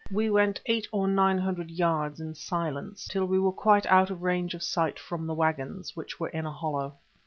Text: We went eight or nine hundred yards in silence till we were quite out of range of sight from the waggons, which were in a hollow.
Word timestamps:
We 0.09 0.31
went 0.31 0.61
eight 0.65 0.87
or 0.91 1.07
nine 1.07 1.37
hundred 1.37 1.69
yards 1.69 2.19
in 2.19 2.33
silence 2.33 3.07
till 3.07 3.25
we 3.25 3.37
were 3.37 3.51
quite 3.51 3.85
out 3.85 4.09
of 4.09 4.23
range 4.23 4.55
of 4.55 4.63
sight 4.63 4.97
from 4.97 5.27
the 5.27 5.35
waggons, 5.35 5.95
which 5.95 6.19
were 6.19 6.29
in 6.29 6.47
a 6.47 6.51
hollow. 6.51 6.95